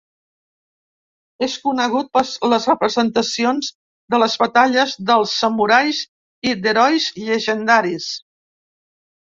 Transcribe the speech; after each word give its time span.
És 1.47 1.57
conegut 1.65 2.07
per 2.17 2.23
les 2.53 2.65
representacions 2.71 3.69
de 4.15 4.21
les 4.23 4.39
batalles 4.45 4.97
dels 5.11 5.37
samurais 5.43 6.03
i 6.53 6.57
d'herois 6.65 7.11
llegendaris. 7.29 8.13